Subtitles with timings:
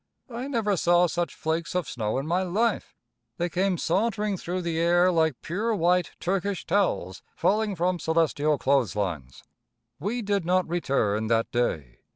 [0.31, 2.95] I never saw such flakes of snow in my life.
[3.37, 8.95] They came sauntering through the air like pure, white Turkish towels falling from celestial clothes
[8.95, 9.43] lines.
[9.99, 11.99] We did not return that day.